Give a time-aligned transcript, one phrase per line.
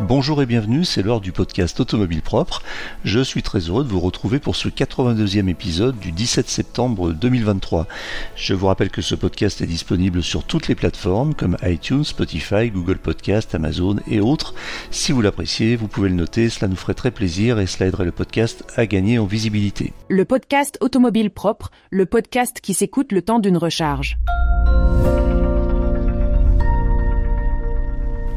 [0.00, 2.62] Bonjour et bienvenue, c'est l'heure du podcast Automobile Propre.
[3.04, 7.86] Je suis très heureux de vous retrouver pour ce 82e épisode du 17 septembre 2023.
[8.34, 12.70] Je vous rappelle que ce podcast est disponible sur toutes les plateformes comme iTunes, Spotify,
[12.70, 14.54] Google Podcast, Amazon et autres.
[14.90, 18.06] Si vous l'appréciez, vous pouvez le noter, cela nous ferait très plaisir et cela aiderait
[18.06, 19.92] le podcast à gagner en visibilité.
[20.08, 24.16] Le podcast Automobile Propre, le podcast qui s'écoute le temps d'une recharge.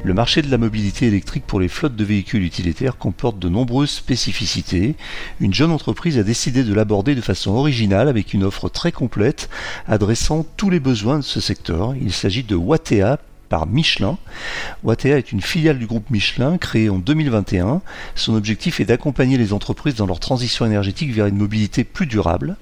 [0.06, 3.90] Le marché de la mobilité électrique pour les flottes de véhicules utilitaires comporte de nombreuses
[3.90, 4.96] spécificités.
[5.40, 9.50] Une jeune entreprise a décidé de l'aborder de façon originale avec une offre très complète
[9.88, 11.96] adressant tous les besoins de ce secteur.
[12.02, 14.18] Il s'agit de Wattea par Michelin.
[14.84, 17.82] Wattea est une filiale du groupe Michelin créée en 2021.
[18.16, 22.58] Son objectif est d'accompagner les entreprises dans leur transition énergétique vers une mobilité plus durable.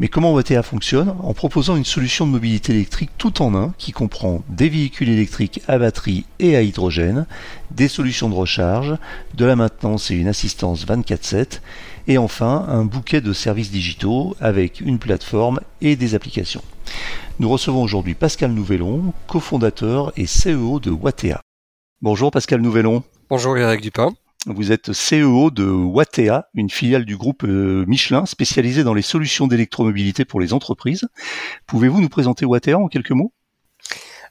[0.00, 3.92] Mais comment Wattea fonctionne En proposant une solution de mobilité électrique tout en un qui
[3.92, 7.26] comprend des véhicules électriques à batterie et à hydrogène,
[7.70, 8.96] des solutions de recharge,
[9.34, 11.60] de la maintenance et une assistance 24/7
[12.08, 16.62] et enfin un bouquet de services digitaux avec une plateforme et des applications.
[17.38, 21.42] Nous recevons aujourd'hui Pascal Nouvellon, cofondateur et CEO de Wattea.
[22.00, 23.02] Bonjour Pascal Nouvellon.
[23.28, 24.14] Bonjour Eric Dupin.
[24.46, 29.46] Vous êtes CEO de Wattea, une filiale du groupe euh, Michelin spécialisée dans les solutions
[29.46, 31.06] d'électromobilité pour les entreprises.
[31.66, 33.34] Pouvez-vous nous présenter Wattea en quelques mots?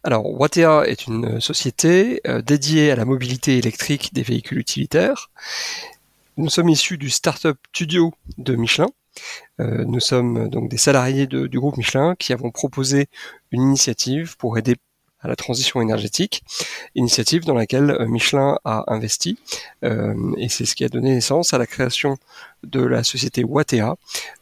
[0.04, 5.30] Alors, Wattea est une société euh, dédiée à la mobilité électrique des véhicules utilitaires.
[6.38, 8.88] Nous sommes issus du Startup Studio de Michelin.
[9.60, 13.10] Euh, nous sommes donc des salariés du groupe Michelin qui avons proposé
[13.52, 14.76] une initiative pour aider
[15.22, 16.44] à la transition énergétique,
[16.96, 19.38] initiative dans laquelle euh, Michelin a investi,
[19.84, 22.18] euh, et c'est ce qui a donné naissance à la création
[22.64, 23.96] de la société Wattea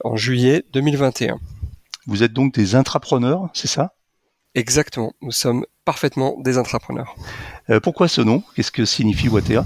[0.03, 1.39] en juillet 2021.
[2.06, 3.94] Vous êtes donc des intrapreneurs, c'est ça?
[4.56, 7.16] Exactement, nous sommes parfaitement des intrapreneurs.
[7.69, 8.44] Euh, pourquoi ce nom?
[8.56, 9.66] Qu'est-ce que signifie Wattea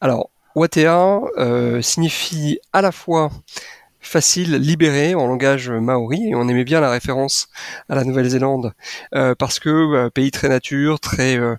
[0.00, 1.20] Alors, Wattea
[1.80, 3.30] signifie à la fois
[4.00, 7.48] facile, libéré en langage maori et on aimait bien la référence
[7.88, 8.72] à la Nouvelle-Zélande
[9.14, 11.56] euh, parce que euh, pays très nature, très euh,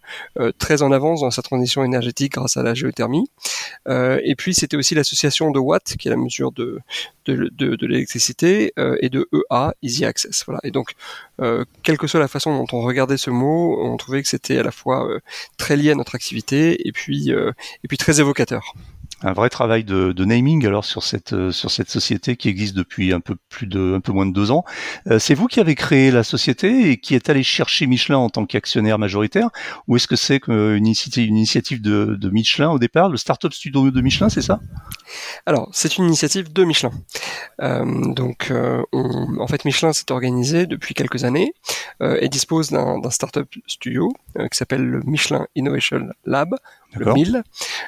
[0.58, 3.30] très en avance dans sa transition énergétique grâce à la géothermie.
[3.88, 6.80] et puis c'était aussi l'association de Watt qui est la mesure de
[7.26, 10.44] de, de, l'électricité et de EA Easy Access.
[10.46, 10.60] Voilà.
[10.64, 10.94] Et donc
[11.84, 14.64] quelle que soit la façon dont on regardait ce mot, on trouvait que c'était à
[14.64, 15.08] la fois
[15.58, 18.74] très lié à notre activité et puis et puis très évocateur
[19.24, 23.12] un vrai travail de, naming alors sur cette euh, sur cette société qui existe depuis
[23.14, 24.64] un peu plus de un peu moins de deux ans.
[25.08, 28.30] Euh, c'est vous qui avez créé la société et qui est allé chercher Michelin en
[28.30, 29.50] tant qu'actionnaire majoritaire,
[29.88, 34.02] ou est-ce que c'est une, une initiative de, Michelin au départ, le startup studio de
[34.02, 34.60] Michelin, c'est ça?
[35.46, 36.92] Alors c'est une initiative de Michelin.
[37.62, 41.54] Euh, donc euh, on, en fait Michelin s'est organisé depuis quelques années
[42.02, 46.56] et dispose d'un startup studio qui s'appelle le Michelin Innovation Lab
[46.96, 47.44] le 1000.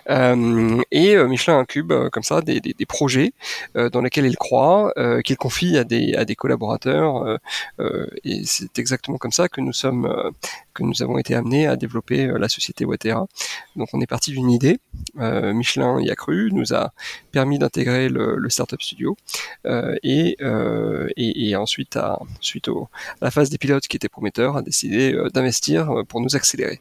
[0.09, 3.33] Euh, et euh, Michelin incube euh, comme ça des, des, projets
[3.75, 4.93] euh, dans lesquels il croit,
[5.23, 7.39] qu'il confie à des, à des collaborateurs.
[8.23, 10.11] et c'est exactement comme ça que nous sommes,
[10.73, 13.27] que nous avons été amenés à développer la société Watera.
[13.75, 14.79] Donc on est parti d'une idée.
[15.15, 16.93] Michelin y a cru, nous a
[17.31, 19.17] permis d'intégrer le, le, startup studio
[20.03, 20.37] et,
[21.17, 22.89] et, et, ensuite, à, suite au,
[23.21, 26.79] à la phase des pilotes qui était prometteur, a décidé d'investir pour nous accélérer.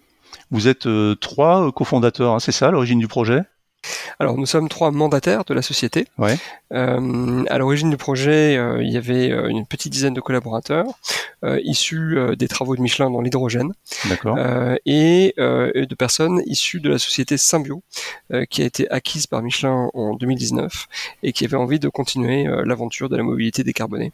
[0.50, 3.43] Vous êtes euh, trois euh, cofondateurs, hein, c'est ça l'origine du projet?
[4.19, 6.06] Alors nous sommes trois mandataires de la société.
[6.19, 6.38] Ouais.
[6.72, 10.87] Euh, à l'origine du projet, euh, il y avait une petite dizaine de collaborateurs
[11.44, 13.72] euh, issus des travaux de Michelin dans l'hydrogène
[14.87, 17.82] et de personnes issues de la société Symbio
[18.50, 20.87] qui a été acquise par Michelin en 2019
[21.22, 24.12] et qui avait envie de continuer l'aventure de la mobilité décarbonée.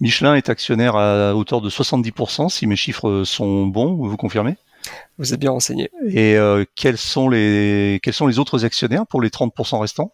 [0.00, 4.56] Michelin est actionnaire à hauteur de 70% si mes chiffres sont bons, vous confirmez?
[5.18, 5.90] Vous êtes bien renseigné.
[6.08, 10.12] Et euh, quels, sont les, quels sont les autres actionnaires pour les 30% restants?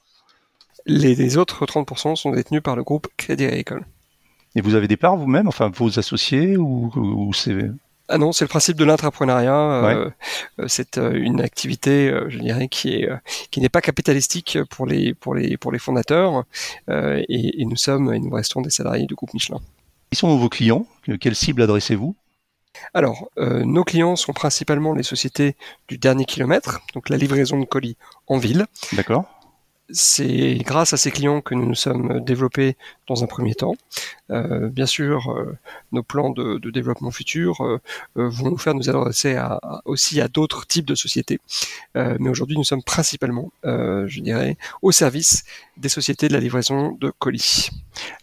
[0.86, 3.84] Les, autres 30% sont détenus par le groupe Crédit Agricole.
[4.54, 7.56] Et vous avez des parts vous-même, enfin vos associés ou, c'est
[8.08, 9.54] ah non, c'est le principe de l'intrapreneuriat.
[9.54, 10.10] Euh,
[10.58, 13.08] euh, c'est une activité, je dirais, qui est
[13.50, 16.44] qui n'est pas capitalistique pour les pour les pour les fondateurs.
[16.90, 19.60] Et, et, nous sommes et nous restons des salariés du groupe Michelin.
[20.10, 20.86] Qui sont vos clients?
[21.20, 22.14] Quelle cible adressez-vous?
[22.94, 25.56] Alors, euh, nos clients sont principalement les sociétés
[25.88, 27.96] du dernier kilomètre, donc la livraison de colis
[28.26, 28.66] en ville.
[28.92, 29.24] D'accord.
[29.92, 33.74] C'est grâce à ces clients que nous nous sommes développés dans un premier temps.
[34.30, 35.56] Euh, bien sûr, euh,
[35.92, 37.58] nos plans de, développement futur
[38.14, 39.38] vont nous faire nous adresser
[39.84, 41.38] aussi à d'autres types de sociétés.
[41.94, 45.44] mais aujourd'hui, nous sommes principalement, je dirais, au service
[45.76, 47.68] des sociétés de la livraison de colis.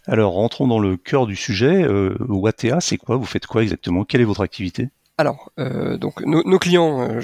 [0.06, 1.86] Alors, rentrons dans le cœur du sujet.
[2.18, 3.16] Wattea, c'est quoi?
[3.16, 4.04] Vous faites quoi exactement?
[4.04, 4.88] Quelle est votre activité?
[5.20, 7.20] Alors, euh, donc nos, clients, euh,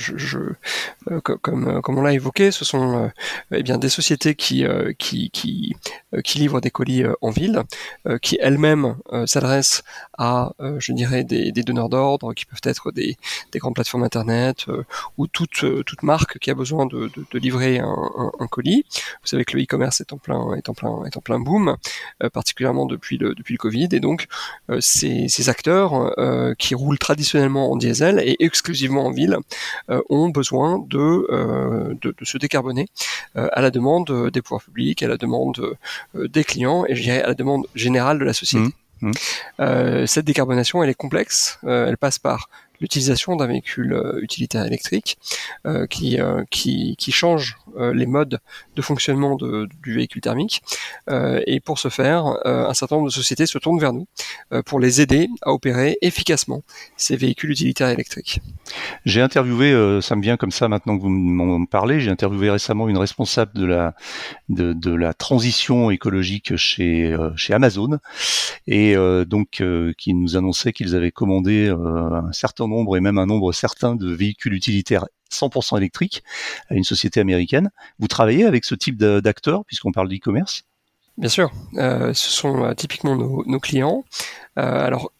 [1.11, 3.11] euh, comme, on l'a évoqué, ce sont
[3.53, 4.67] eh bien des sociétés qui
[4.99, 7.63] qui qui, livrent des colis en ville,
[8.21, 9.83] qui elles-mêmes s'adressent
[10.19, 13.17] à, je dirais, des, donneurs d'ordre, qui peuvent être des,
[13.53, 14.67] des grandes plateformes internet
[15.17, 18.85] ou toute toute marque qui a besoin de, de, livrer un, colis.
[19.23, 21.77] Vous savez que le e-commerce est en plein est est en plein boom,
[22.35, 24.27] particulièrement depuis le depuis le Covid, et donc
[24.81, 26.15] ces, ces acteurs
[26.59, 29.37] qui roulent traditionnellement en et exclusivement en ville
[29.91, 32.89] euh, ont besoin de, euh, de, se décarboner
[33.37, 35.77] euh, à la demande des pouvoirs publics, à la demande
[36.15, 38.75] des clients et je dirais à la demande générale de la société.
[39.03, 39.13] Mmh.
[39.59, 40.07] Mmh.
[40.07, 41.59] cette décarbonation, elle est complexe.
[41.67, 42.49] elle passe par
[42.81, 45.19] l'utilisation d'un véhicule euh, utilitaire électrique
[45.67, 47.57] euh, qui, euh, qui, qui, change
[47.93, 48.41] les modes
[48.75, 50.63] de fonctionnement du véhicule thermique.
[51.11, 54.07] et pour ce faire, un certain nombre de sociétés se tournent vers nous
[54.65, 56.63] pour les aider à opérer efficacement
[56.97, 58.41] ces véhicules utilitaires électriques.
[59.05, 62.89] J'ai interviewé, ça me vient comme ça maintenant que vous m'en parlez, j'ai interviewé récemment
[62.89, 63.95] une responsable de la,
[64.49, 67.99] de la transition écologique chez, chez Amazon
[68.67, 68.97] et
[69.27, 69.63] donc
[69.99, 74.13] qui nous annonçait qu'ils avaient commandé un certain nombre et même un nombre certain de
[74.13, 76.23] véhicules utilitaires 100% électriques
[76.69, 77.71] à une société américaine.
[77.99, 80.65] Vous travaillez avec ce type d'acteurs puisqu'on parle d'e-commerce?
[81.19, 84.05] Bien sûr, euh, ce sont euh, typiquement nos, clients.
[84.59, 85.13] Euh, alors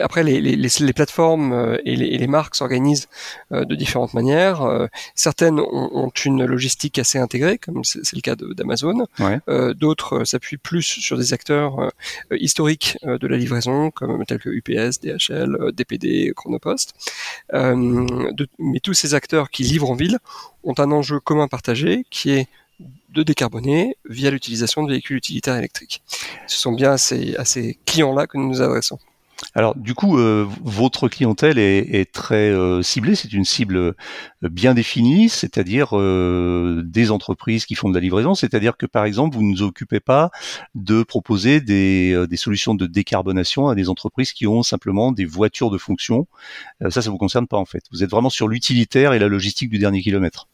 [0.00, 3.08] après, les, les, plateformes et, les, marques s'organisent
[3.50, 4.88] de différentes manières.
[5.14, 9.06] certaines ont, une logistique assez intégrée, comme c'est le cas d'Amazon.
[9.74, 11.90] D'autres s'appuient plus sur des acteurs
[12.32, 16.94] historiques de la livraison, comme tels que UPS, DHL, DPD, Chronopost.
[17.52, 20.18] mais tous ces acteurs qui livrent en ville
[20.64, 22.48] ont un enjeu commun partagé, qui est
[23.12, 26.02] de décarboner via l'utilisation de véhicules utilitaires électriques.
[26.46, 28.98] Ce sont bien à ces, clients-là que nous nous adressons.
[29.54, 33.92] Alors du coup, euh, votre clientèle est, très euh, ciblée, c'est une cible euh,
[34.40, 39.42] bien définie, c'est-à-dire des entreprises qui font de la livraison, c'est-à-dire que par exemple, vous
[39.42, 40.30] ne vous occupez pas
[40.76, 45.78] de proposer des, solutions de décarbonation à des entreprises qui ont simplement des voitures de
[45.78, 46.28] fonction.
[46.90, 47.82] ça, ça vous concerne pas en fait.
[47.90, 50.46] Vous êtes vraiment sur l'utilitaire et la logistique du dernier kilomètre.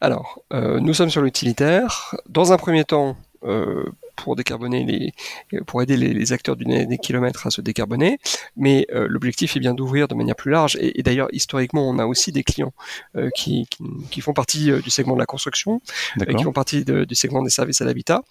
[0.00, 2.14] Alors, euh, nous sommes sur l'utilitaire.
[2.28, 3.84] Dans un premier temps, euh,
[4.16, 8.18] pour décarboner les, pour aider les, acteurs du des kilomètres à se décarboner.
[8.56, 10.76] Mais euh, l'objectif est bien d'ouvrir de manière plus large.
[10.80, 12.72] Et, d'ailleurs, historiquement, on a aussi des clients
[13.16, 13.66] euh, qui,
[14.10, 15.80] qui, font partie euh, du segment de la construction,
[16.18, 18.22] qui font partie du segment des services à l'habitat.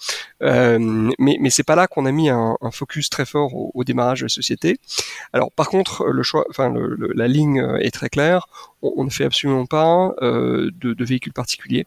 [0.41, 4.25] mais mais c'est pas là qu'on a mis un, focus très fort au, démarrage de
[4.25, 4.79] la société.
[5.33, 6.73] Alors, par contre, le choix, enfin,
[7.15, 8.47] la ligne est très claire.
[8.81, 11.85] On, ne fait absolument pas de, de, véhicules particuliers.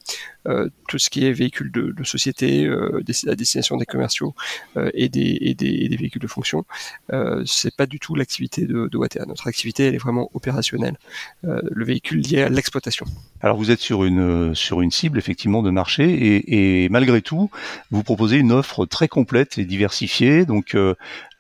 [0.89, 4.35] tout ce qui est véhicules de, de société à destination des commerciaux
[4.77, 6.65] euh, et des, véhicules de fonction.
[7.13, 9.25] Euh, c'est pas du tout l'activité de, de Watea.
[9.27, 10.97] Notre activité, elle est vraiment opérationnelle.
[11.45, 13.07] Euh, le véhicule lié à l'exploitation.
[13.41, 14.55] Alors vous êtes sur une
[14.91, 17.51] cible effectivement de marché et, malgré tout,
[17.91, 20.47] vous proposez une offre très complète et diversifiée.
[20.47, 20.77] Donc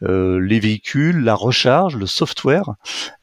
[0.02, 2.74] les véhicules, la recharge, le software.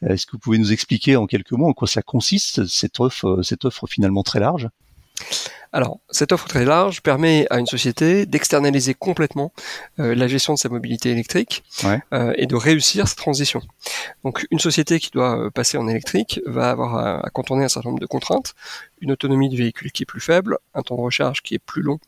[0.02, 3.88] Est-ce que vous pouvez nous expliquer en quelques mots en quoi ça consiste cette offre
[3.88, 4.70] finalement très large?
[5.72, 9.52] Alors, cette offre très large permet à une société d'externaliser complètement
[10.00, 11.64] euh, la gestion de sa mobilité électrique
[12.12, 13.62] euh, et de réussir cette transition.
[14.24, 17.90] Donc, une société qui doit euh, passer en électrique va avoir à, contourner un certain
[17.90, 18.56] nombre de contraintes,
[19.02, 21.84] une autonomie du véhicule qui est plus faible, un temps de recharge qui est plus
[21.84, 22.00] long,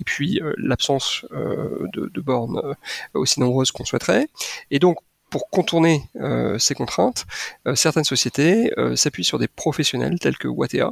[0.00, 2.74] et puis l'absence de, de, bornes
[3.14, 4.28] aussi nombreuses qu'on souhaiterait.
[4.70, 4.98] Et donc,
[5.30, 7.26] pour contourner euh, ces contraintes,
[7.66, 10.90] euh, certaines sociétés euh, s'appuient sur des professionnels tels que Watea,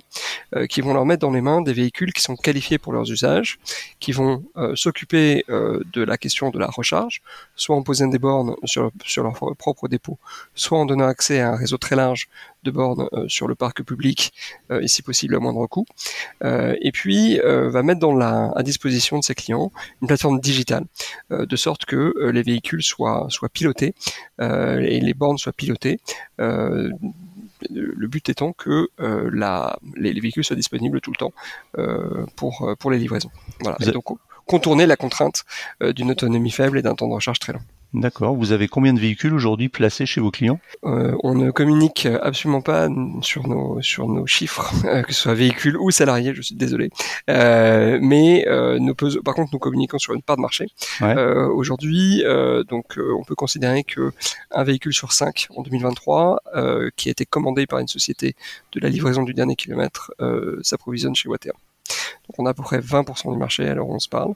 [0.69, 3.59] qui vont leur mettre dans les mains des véhicules qui sont qualifiés pour leurs usages,
[3.99, 7.21] qui vont s'occuper de la question de la recharge,
[7.57, 10.19] soit en posant des bornes sur, sur leur propre dépôt,
[10.55, 12.29] soit en donnant accès à un réseau très large
[12.67, 14.33] de bornes euh, sur le parc public
[14.71, 15.87] euh, et si possible à moindre coût.
[16.45, 20.85] Euh, et puis va mettre dans la, à disposition de ses clients une plateforme digitale,
[21.31, 23.95] de sorte que les véhicules soient, soient pilotés
[24.41, 26.01] et les bornes soient pilotées
[26.39, 31.33] le but étant que la, les, véhicules soient disponibles tout le temps
[32.37, 33.31] pour, pour les livraisons.
[33.61, 33.77] Voilà.
[33.81, 34.05] Et donc
[34.47, 35.45] contourner la contrainte
[35.81, 37.63] d'une autonomie faible et d'un temps de recharge très long.
[37.95, 38.37] D'accord.
[38.37, 40.61] Vous avez combien de véhicules aujourd'hui placés chez vos clients?
[40.85, 42.89] Euh, On ne communique absolument pas
[43.23, 46.35] sur nos sur nos chiffres, euh, que ce soit véhicules ou salariés.
[46.35, 46.91] Je suis désolé.
[47.31, 48.45] Euh, mais
[48.79, 50.67] nous par contre, nous communiquons sur une part de marché.
[51.01, 52.23] aujourd'hui,
[52.69, 54.13] donc, on peut considérer que
[54.51, 56.43] un véhicule sur cinq en 2023,
[56.97, 58.35] qui a été commandé par une société
[58.73, 60.13] de la livraison du dernier kilomètre,
[60.63, 61.53] s'approvisionne chez Water.
[62.39, 64.35] On a à peu près 20% du marché à l'heure on se parle.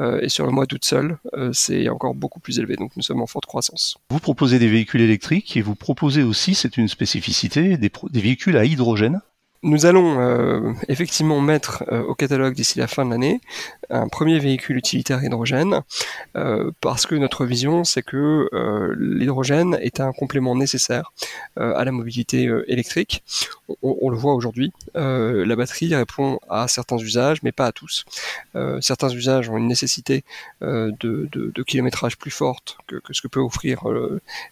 [0.00, 2.76] Euh, et sur le mois d'août seul, euh, c'est encore beaucoup plus élevé.
[2.76, 3.96] Donc nous sommes en forte croissance.
[4.10, 8.64] Vous proposez des véhicules électriques et vous proposez aussi, c'est une spécificité, des véhicules à
[8.64, 9.20] hydrogène?
[9.64, 13.40] Nous allons euh, effectivement mettre euh, au catalogue d'ici la fin de l'année
[13.88, 15.80] un premier véhicule utilitaire hydrogène
[16.36, 18.50] euh, parce que notre vision c'est que
[18.98, 21.12] l'hydrogène est un complément nécessaire
[21.56, 23.22] à la mobilité électrique.
[23.82, 28.04] On, le voit aujourd'hui, la batterie répond à certains usages mais pas à tous.
[28.80, 30.24] certains usages ont une nécessité
[30.60, 33.84] de, de, kilométrage plus forte que, que, ce que peut offrir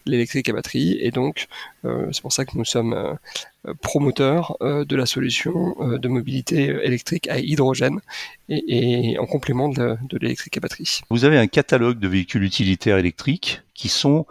[0.06, 1.48] l'électrique à batterie et donc
[1.84, 3.18] c'est pour ça que nous sommes
[3.61, 8.00] euh, promoteur euh, de la solution euh, de mobilité électrique à hydrogène
[8.48, 11.00] et, en complément de, l'électrique à batterie.
[11.10, 14.26] Vous avez un catalogue de véhicules utilitaires électriques qui sont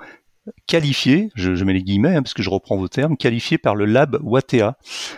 [0.67, 3.85] qualifiés, je, mets les guillemets hein, parce que je reprends vos termes, qualifiés par le
[3.85, 4.75] lab Wattea.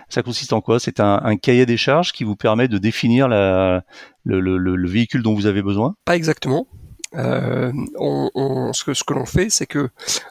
[0.09, 0.79] Ça consiste en quoi?
[0.79, 3.83] C'est un, cahier des charges qui vous permet de définir la,
[4.25, 5.95] le véhicule dont vous avez besoin?
[6.05, 6.67] Pas exactement.
[7.15, 9.89] Euh, on, ce que, ce que l'on fait, c'est que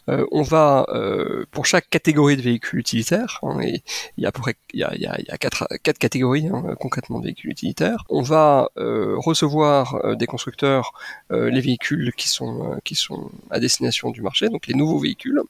[0.08, 3.82] euh, on va euh, pour chaque catégorie de véhicules utilitaires, hein, il
[4.18, 6.74] y a à peu près il y a, il y a, quatre, quatre catégories hein,
[6.80, 10.92] concrètement de véhicules utilitaires, on va recevoir des constructeurs
[11.30, 15.40] les véhicules qui sont qui sont à destination du marché, donc les nouveaux véhicules,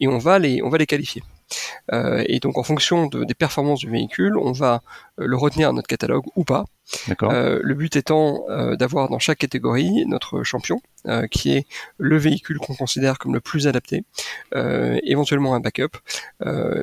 [0.00, 1.22] et on va les on va les qualifier.
[1.92, 4.82] et donc en fonction de, des performances du véhicule, on va
[5.16, 6.64] le retenir à notre catalogue ou pas.
[7.22, 11.66] Euh, le but étant euh, d'avoir dans chaque catégorie notre champion, euh, qui est
[11.98, 14.04] le véhicule qu'on considère comme le plus adapté,
[14.54, 15.96] éventuellement un backup,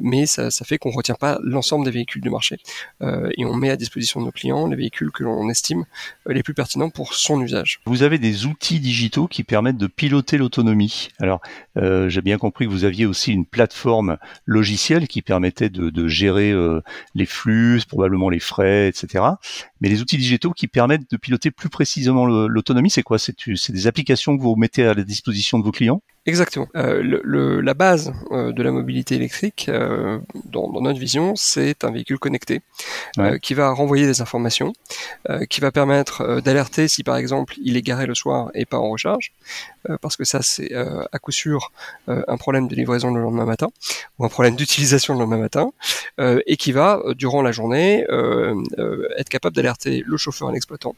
[0.02, 2.58] mais ça, ça fait qu'on retient pas l'ensemble des véhicules du marché
[3.02, 5.86] et on met à disposition de nos clients les véhicules que l'on estime
[6.28, 7.80] les plus pertinents pour son usage.
[7.86, 11.10] Vous avez des outils digitaux qui permettent de piloter l'autonomie.
[11.20, 11.42] Alors,
[11.76, 16.54] j'ai bien compris que vous aviez aussi une plateforme logicielle qui permettait de, de gérer
[17.16, 19.24] les flux, probablement les frais, etc.
[19.80, 23.18] Mais les outils digitaux qui permettent de piloter plus précisément l'autonomie, c'est quoi?
[23.18, 26.02] C'est des applications que vous mettez à la disposition de vos clients?
[26.30, 26.68] Exactement.
[26.76, 31.84] Euh, le, la base euh, de la mobilité électrique, euh, dans, dans, notre vision, c'est
[31.84, 32.62] un véhicule connecté
[33.42, 34.74] qui va renvoyer des informations,
[35.50, 38.90] qui va permettre d'alerter si par exemple il est garé le soir et pas en
[38.90, 39.34] recharge,
[40.02, 41.72] parce que ça c'est à coup sûr
[42.08, 43.68] un problème de livraison le lendemain matin
[44.18, 45.72] ou un problème d'utilisation le lendemain matin,
[46.46, 48.06] et qui va durant la journée
[49.18, 50.96] être capable d'alerter le chauffeur et l'exploitant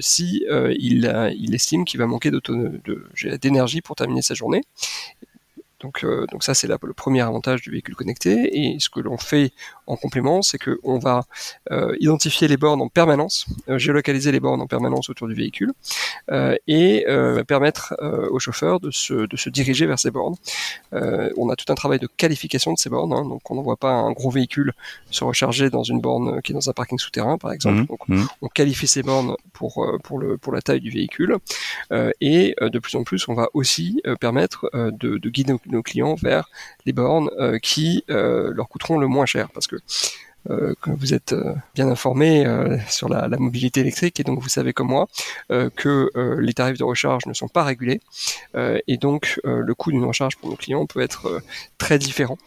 [0.00, 0.44] si
[0.78, 2.30] il, il estime qu'il va manquer
[3.40, 4.47] d'énergie pour terminer sa journée
[5.80, 8.58] donc, euh, donc ça, c'est le premier avantage du véhicule connecté.
[8.58, 9.52] Et ce que l'on fait
[9.88, 11.22] en complément, c'est qu'on va
[11.72, 15.72] euh, identifier les bornes en permanence, euh, géolocaliser les bornes en permanence autour du véhicule,
[16.66, 17.06] et
[17.46, 17.94] permettre
[18.30, 20.36] au chauffeur de se, de se diriger vers ces bornes.
[20.92, 23.92] on a tout un travail de qualification de ces bornes, hein, donc on n'envoie pas
[23.92, 24.74] un gros véhicule
[25.10, 27.80] se recharger dans une borne qui est dans un parking souterrain, par exemple.
[27.80, 28.24] Mmh, donc, mmh.
[28.42, 31.38] on qualifie ces bornes pour, pour, le, pour la taille du véhicule,
[32.20, 36.50] et de plus en plus, on va aussi permettre de, de guider nos clients vers
[36.88, 39.50] les bornes euh, qui euh, leur coûteront le moins cher.
[39.52, 39.76] Parce que
[40.50, 41.34] euh, vous êtes
[41.74, 42.44] bien informé
[42.88, 45.06] sur la, mobilité électrique et donc vous savez comme moi
[45.48, 48.00] que les tarifs de recharge ne sont pas régulés
[48.56, 51.40] et donc le coût d'une recharge pour nos clients peut être
[51.76, 52.38] très différent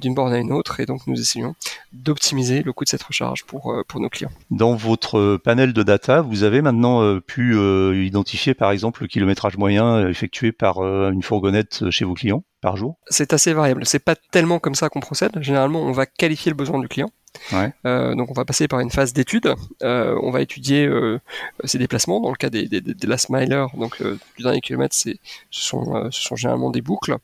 [0.00, 1.54] d'une borne à une autre et donc nous essayons
[1.92, 4.30] d'optimiser le coût de cette recharge pour, pour nos clients.
[4.50, 7.56] Dans votre panel de data, vous avez maintenant pu
[8.04, 12.98] identifier par exemple le kilométrage moyen effectué par une fourgonnette chez vos clients par jour?
[13.08, 13.84] C'est assez variable.
[13.86, 15.32] C'est pas tellement comme ça qu'on procède.
[15.40, 17.10] Généralement, on va qualifier le besoin du client.
[17.86, 19.54] Euh, donc on va passer par une phase d'étude.
[19.82, 21.20] Euh, on va étudier euh,
[21.64, 22.20] ses déplacements.
[22.20, 25.14] Dans le cas des, des, des last miler, donc du dernier kilomètre, ce
[25.50, 27.16] sont ce sont généralement des boucles.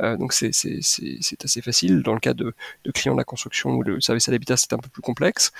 [0.00, 2.02] donc c'est assez facile.
[2.02, 4.72] Dans le cas de, de clients de la construction ou le service à l'habitat, c'est
[4.72, 5.52] un peu plus complexe.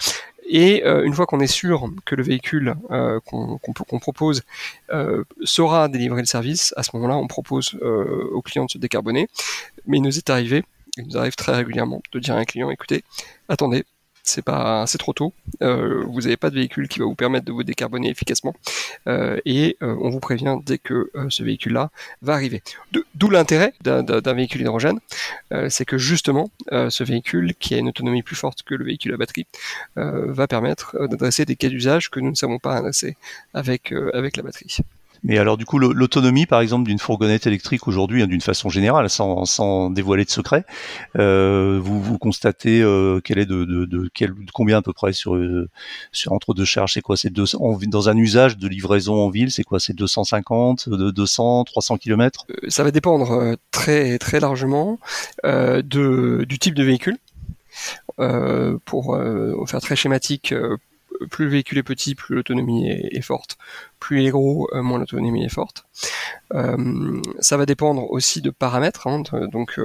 [0.51, 2.75] Et une fois qu'on est sûr que le véhicule
[3.27, 4.43] qu'on propose
[5.43, 9.29] saura délivrer le service, à ce moment-là, on propose au client de se décarboner.
[9.87, 10.65] Mais il nous est arrivé,
[10.99, 13.05] il nous arrive très régulièrement de dire à un client, écoutez,
[13.49, 13.85] attendez,
[14.29, 15.33] c'est pas c'est trop tôt.
[15.63, 18.55] Euh, vous n'avez pas de véhicule qui va vous permettre de vous décarboner efficacement
[19.09, 21.91] euh, et euh, on vous prévient dès que ce véhicule-là
[22.23, 22.63] va arriver.
[23.15, 25.01] D'où l'intérêt d'un véhicule hydrogène,
[25.69, 29.17] c'est que justement ce véhicule qui a une autonomie plus forte que le véhicule à
[29.17, 29.47] batterie
[29.97, 33.17] va permettre d'adresser des cas d'usage que nous ne savons pas adresser
[33.55, 34.79] avec avec la batterie.
[35.25, 39.11] Mais alors du coup, l'autonomie, par exemple, d'une fourgonnette électrique aujourd'hui, hein, d'une façon générale,
[39.11, 40.65] sans, sans dévoiler de secret,
[41.19, 44.11] euh, vous, vous constatez euh, est de, de,
[44.53, 45.69] combien à peu près sur, euh,
[46.13, 47.17] sur entre deux charges, c'est quoi?
[47.17, 49.81] C'est dans un usage de livraison en ville, c'est quoi?
[49.81, 54.99] C'est 250, de 200, 300 km Ça va dépendre très très largement
[55.45, 57.19] de, du type de véhicule.
[58.85, 59.19] pour
[59.67, 60.55] faire très schématique,
[61.31, 63.59] plus le véhicule est petit, plus l'autonomie est, forte.
[63.99, 65.85] Plus il est gros, moins l'autonomie est forte.
[66.51, 69.81] ça va dépendre aussi de paramètres, hein, donc,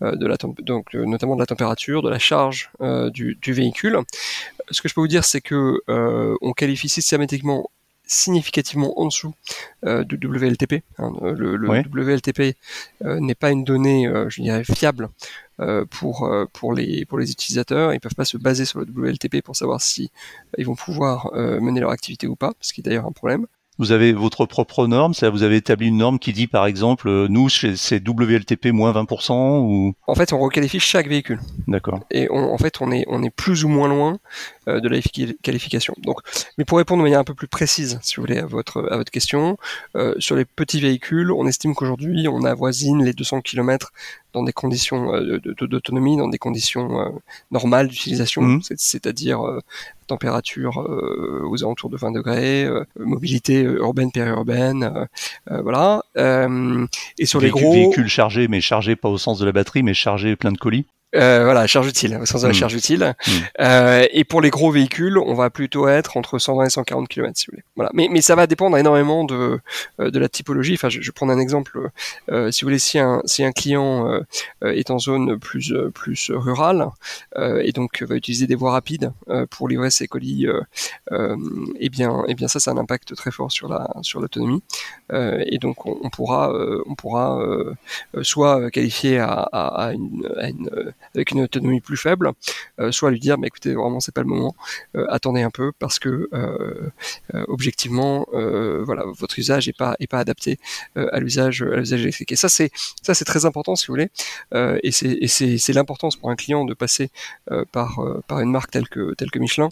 [0.00, 2.70] donc notamment de la température, de la charge
[3.12, 3.98] du, du, véhicule.
[4.70, 7.70] Ce que je peux vous dire, c'est que on qualifie systématiquement
[8.06, 9.34] significativement en dessous
[9.84, 10.82] euh, du WLTP.
[10.98, 11.12] Hein.
[11.22, 12.56] Le, WLTP
[13.04, 15.08] euh, n'est pas une donnée, euh, je dirais, fiable
[15.90, 17.94] pour pour les pour les utilisateurs.
[17.94, 20.10] Ils peuvent pas se baser sur le WLTP pour savoir si
[20.58, 23.46] ils vont pouvoir mener leur activité ou pas, ce qui est d'ailleurs un problème.
[23.82, 27.08] Vous avez votre propre norme, c'est vous avez établi une norme qui dit par exemple,
[27.08, 31.40] euh, nous c'est WLTP moins 20% ou En fait, on requalifie chaque véhicule.
[31.66, 31.98] D'accord.
[32.12, 34.18] Et en fait, on est on est plus ou moins loin
[34.68, 35.00] euh, de la
[35.42, 35.96] qualification.
[35.98, 36.20] Donc,
[36.58, 38.96] mais pour répondre de manière un peu plus précise, si vous voulez, à votre à
[38.98, 39.56] votre question,
[39.96, 43.92] euh, sur les petits véhicules, on estime qu'aujourd'hui, on avoisine les 200 km
[44.32, 45.10] dans des conditions
[45.60, 47.12] d'autonomie, dans des conditions
[47.50, 48.62] normales d'utilisation, mmh.
[48.76, 49.42] c'est-à-dire
[50.12, 55.08] température euh, aux alentours de 20 degrés, euh, mobilité euh, urbaine périurbaine,
[55.46, 56.02] voilà.
[57.18, 59.94] et sur les gros véhicules chargés, mais chargés pas au sens de la batterie, mais
[59.94, 60.86] chargés plein de colis.
[61.14, 62.56] Euh, voilà, charge utile, au sens de la hmm.
[62.56, 63.14] charge utile.
[63.26, 63.30] Hmm.
[63.60, 67.32] Euh, et pour les gros véhicules, on va plutôt être entre 120 et 140 km,
[67.38, 67.64] si vous voulez.
[67.76, 67.90] Voilà.
[67.92, 69.60] Mais, mais ça va dépendre énormément de,
[70.00, 70.74] euh, de la typologie.
[70.74, 71.90] Enfin, je, je vais prendre un exemple.
[72.30, 74.22] Euh, si vous voulez, si un, si un client euh,
[74.72, 76.88] est en zone plus, plus rurale
[77.36, 79.12] et donc va utiliser des voies rapides
[79.50, 80.46] pour livrer ses colis,
[81.10, 84.62] eh bien, eh bien ça, ça a un impact très fort sur la sur l'autonomie.
[85.12, 86.52] et donc, on, on pourra,
[86.86, 87.40] on pourra
[88.22, 92.32] soit qualifier à, à, à une, à une avec une autonomie plus faible,
[92.80, 94.54] euh, soit lui dire, mais écoutez, vraiment c'est pas le moment,
[94.96, 96.90] euh, attendez un peu parce que euh,
[97.48, 100.58] objectivement, voilà, votre usage est pas adapté
[100.96, 102.32] à l'usage à électrique.
[102.32, 102.70] Et ça c'est
[103.02, 104.10] ça c'est très important si vous voulez,
[104.82, 107.10] et c'est l'importance pour un client de passer
[107.72, 107.98] par
[108.30, 109.68] une marque telle que Michelin,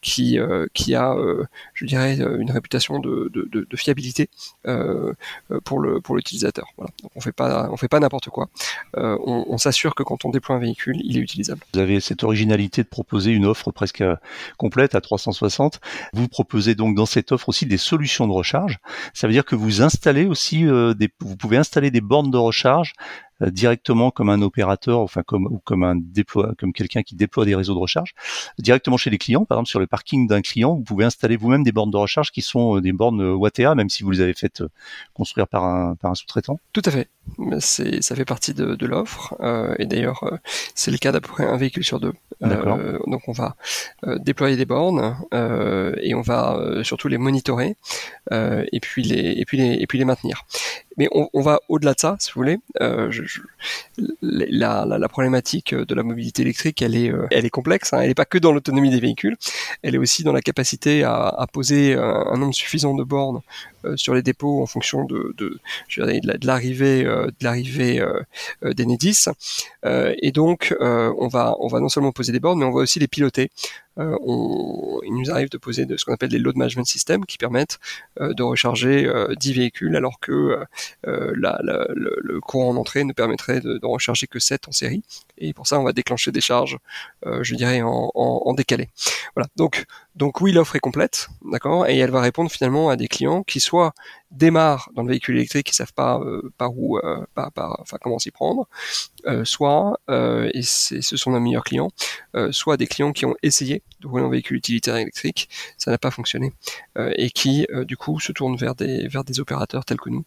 [0.00, 1.16] qui a,
[1.74, 4.28] je dirais, une réputation de, fiabilité
[5.64, 5.80] pour
[6.16, 6.68] l'utilisateur.
[7.14, 8.48] On fait pas on fait pas n'importe quoi.
[8.94, 11.60] on, on s'assure que quand on déploie un véhicule, il est utilisable.
[11.74, 14.04] Vous avez cette originalité de proposer une offre presque
[14.56, 15.80] complète à 360.
[16.12, 18.78] Vous proposez donc dans cette offre aussi des solutions de recharge.
[19.14, 22.36] Ça veut dire que vous installez aussi euh, des, vous pouvez installer des bornes de
[22.36, 27.14] recharge euh, directement comme un opérateur, enfin comme ou comme un déploie, comme quelqu'un qui
[27.14, 28.14] déploie des réseaux de recharge,
[28.58, 29.44] directement chez les clients.
[29.44, 32.30] Par exemple, sur le parking d'un client, vous pouvez installer vous-même des bornes de recharge
[32.30, 34.62] qui sont euh, des bornes Wattea, même si vous les avez faites
[35.14, 36.58] construire par un, par un sous-traitant.
[36.72, 37.08] Tout à fait
[37.60, 40.36] c'est ça fait partie de, de l'offre euh, et d'ailleurs euh,
[40.74, 42.12] c'est le cas d'à peu près un véhicule sur deux.
[42.42, 43.56] Euh, donc on va
[44.18, 47.76] déployer des bornes et on va surtout les monitorer
[48.30, 50.44] et puis les et puis les et puis les maintenir.
[50.98, 52.58] Mais on, va au-delà de ça, si vous voulez.
[52.80, 53.22] Je,
[54.20, 57.92] la, problématique de la mobilité électrique, elle est elle est complexe.
[57.92, 58.00] Hein.
[58.00, 59.36] Elle n'est pas que dans l'autonomie des véhicules,
[59.82, 63.40] elle est aussi dans la capacité à, poser un, un, nombre suffisant de bornes
[63.96, 65.58] sur les dépôts en fonction de de,
[65.96, 68.22] de l'arrivée de l'arrivée euh,
[68.64, 69.26] euh, d'Enedis.
[69.84, 72.80] Euh, et donc, on va on va non seulement poser des bornes, mais on va
[72.80, 73.50] aussi les piloter.
[74.00, 77.36] On, il nous arrive de poser de, ce qu'on appelle des load management systems qui
[77.36, 77.80] permettent
[78.20, 80.60] de recharger 10 véhicules alors que
[81.04, 85.02] la, le, courant en entrée ne permettrait de, de, recharger que 7 en série.
[85.38, 86.78] Et pour ça, on va déclencher des charges,
[87.26, 88.88] je dirais, en, en, en décalé.
[89.34, 89.48] Voilà.
[89.56, 93.42] Donc, donc oui, l'offre est complète, d'accord, et elle va répondre finalement à des clients
[93.42, 93.92] qui soit
[94.30, 97.50] démarrent dans le véhicule électrique, qui savent pas euh, par où, euh, par,
[98.00, 98.66] comment s'y prendre,
[99.26, 101.90] euh, soit et ce sont nos meilleurs clients,
[102.50, 106.10] soit des clients qui ont essayé de rouler un véhicule utilitaire électrique, ça n'a pas
[106.10, 106.52] fonctionné,
[106.96, 110.24] et qui du coup se tournent vers des opérateurs tels que nous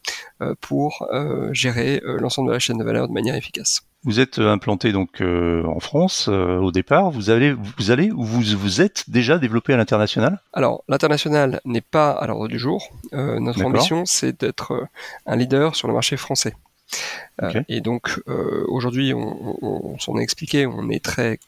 [0.60, 1.08] pour
[1.52, 3.91] gérer l'ensemble de la chaîne de valeur de manière efficace.
[4.04, 7.12] Vous êtes implanté donc euh, en France euh, au départ.
[7.12, 10.40] Vous allez, vous allez ou vous vous êtes déjà développé à l'international?
[10.54, 12.90] Alors l'international n'est pas à l'ordre du jour.
[13.14, 14.88] Euh, notre ambition, c'est d'être
[15.28, 16.56] un leader sur le marché français.
[17.70, 18.20] et donc
[18.68, 21.40] aujourd'hui, on, on, on s'en est expliqué, on est très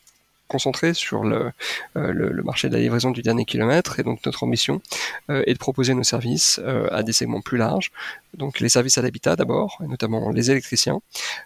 [0.54, 1.52] concentré sur le,
[1.96, 4.82] le, le, marché de la livraison du dernier kilomètre et donc notre ambition
[5.30, 6.62] est de proposer nos services
[6.92, 7.92] à des segments plus larges,
[8.38, 11.00] donc les services à l'habitat d'abord, notamment les électriciens,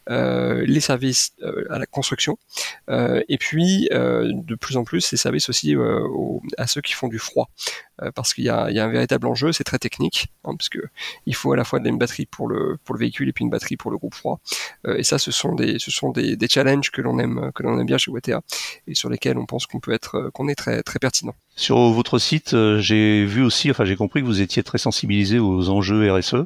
[0.09, 2.37] euh, les services euh, à la construction,
[2.89, 6.07] euh, et puis euh, de plus en plus les services aussi euh,
[6.57, 9.27] à ceux qui font du froid, euh, parce qu'il y a, y a, un véritable
[9.27, 10.79] enjeu, c'est très technique, hein, parce que
[11.25, 13.49] il faut à la fois une batterie pour le pour le véhicule et puis une
[13.49, 14.39] batterie pour le groupe froid,
[14.87, 17.79] et ça ce sont des ce sont des, des challenges que l'on aime que l'on
[17.79, 18.41] aime bien chez WTA
[18.87, 21.33] et sur lesquels on pense qu'on peut être qu'on est très très pertinent.
[21.55, 25.69] Sur votre site, j'ai vu aussi, enfin j'ai compris que vous étiez très sensibilisé aux
[25.69, 26.45] enjeux RSE.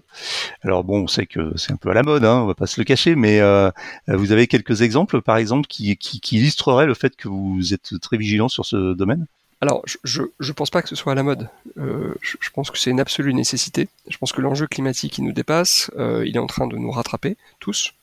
[0.61, 2.67] Alors bon, on sait que c'est un peu à la mode, hein, on va pas
[2.67, 3.71] se le cacher, mais euh,
[4.07, 7.99] vous avez quelques exemples, par exemple, qui, qui, qui illustreraient le fait que vous êtes
[7.99, 9.27] très vigilant sur ce domaine?
[9.61, 11.47] Alors, je ne pense pas que ce soit à la mode.
[11.77, 13.89] Euh, je, pense que c'est une absolue nécessité.
[14.07, 16.89] Je pense que l'enjeu climatique qui nous dépasse, euh, il est en train de nous
[16.89, 17.93] rattraper tous.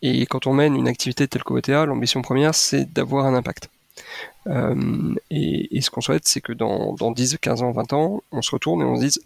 [0.00, 3.68] Et quand on mène une activité telle qu'OTA, l'ambition première, c'est d'avoir un impact.
[4.46, 8.40] Euh, et, ce qu'on souhaite, c'est que dans, dans 10, 15 ans, 20 ans, on
[8.40, 9.20] se retourne et on se dise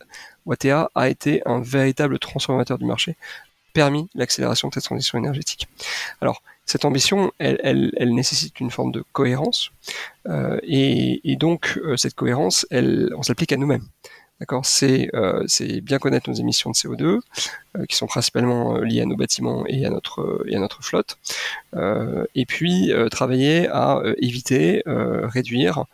[0.47, 3.17] Watea a été un véritable transformateur du marché,
[3.79, 5.69] permis l'accélération de cette transition énergétique.
[6.21, 7.61] Alors, cette ambition, elle,
[7.97, 9.71] elle, nécessite une forme de cohérence,
[10.27, 13.87] euh, et, donc euh, cette cohérence, elle, on s'applique à nous-mêmes.
[14.41, 19.01] D'accord, c'est euh, c'est bien connaître nos émissions de CO2 euh, qui sont principalement liées
[19.01, 21.19] à nos bâtiments et à notre et à notre flotte,
[22.41, 25.85] et puis travailler à éviter, réduire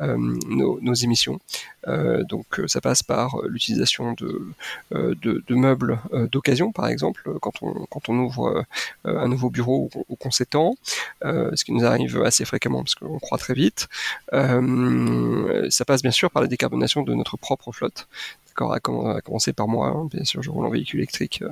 [0.00, 1.38] nos, nos, émissions.
[1.86, 8.64] Donc ça passe par l'utilisation de, meubles d'occasion, par exemple, quand on ouvre
[9.04, 10.74] un nouveau bureau ou, qu'on s'étend,
[11.22, 13.88] ce qui nous arrive assez fréquemment parce qu'on croit très vite.
[14.32, 18.08] ça passe bien sûr par la décarbonation de notre propre flotte
[18.60, 21.42] à, commencer par moi, hein, bien sûr, je roule en véhicule électrique,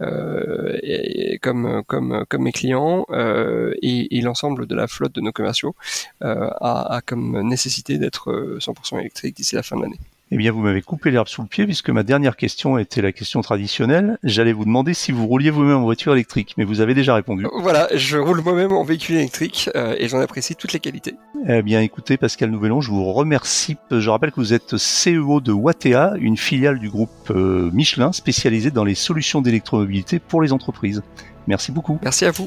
[0.00, 5.74] euh, comme mes clients euh, et, l'ensemble de la flotte de nos commerciaux
[6.22, 9.98] euh, a, a, comme nécessité d'être 100% électrique d'ici la fin de l'année.
[10.32, 13.10] Eh bien, vous m'avez coupé l'herbe sous le pied puisque ma dernière question était la
[13.10, 14.16] question traditionnelle.
[14.22, 17.46] J'allais vous demander si vous rouliez vous-même en voiture électrique, mais vous avez déjà répondu.
[17.60, 21.16] Voilà, je roule moi-même en véhicule électrique euh, et j'en apprécie toutes les qualités.
[21.48, 23.76] Eh bien, écoutez, Pascal Nouvelon, je vous remercie.
[23.90, 28.70] Je rappelle que vous êtes CEO de Watea, une filiale du groupe euh, Michelin spécialisée
[28.70, 31.02] dans les solutions d'électromobilité pour les entreprises.
[31.48, 31.98] Merci beaucoup.
[32.02, 32.46] Merci à vous.